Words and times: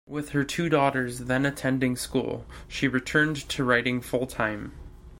With 0.07 0.29
her 0.29 0.43
two 0.43 0.67
daughters 0.67 1.19
then 1.19 1.45
attending 1.45 1.95
school 1.95 2.47
she 2.67 2.87
returned 2.87 3.35
to 3.49 3.63
writing 3.63 4.01
full-time. 4.01 4.71